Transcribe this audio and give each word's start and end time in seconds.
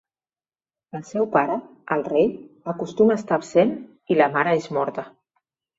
El 0.99 1.03
seu 1.09 1.27
pare, 1.35 1.59
el 1.97 2.07
rei, 2.09 2.27
acostuma 2.75 3.19
a 3.19 3.21
estar 3.23 3.41
absent 3.43 3.79
i 4.15 4.23
la 4.23 4.35
mare 4.39 4.61
és 4.65 4.71
morta. 4.81 5.11